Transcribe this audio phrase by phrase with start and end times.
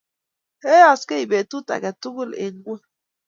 [0.63, 2.83] Yayasgei betut age tugul eng ngweny